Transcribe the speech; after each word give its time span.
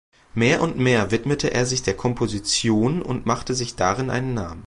Mehr 0.33 0.63
und 0.63 0.79
mehr 0.79 1.11
widmete 1.11 1.53
er 1.53 1.67
sich 1.67 1.83
der 1.83 1.95
Komposition 1.95 3.03
und 3.03 3.27
machte 3.27 3.53
sich 3.53 3.75
darin 3.75 4.09
einen 4.09 4.33
Namen. 4.33 4.59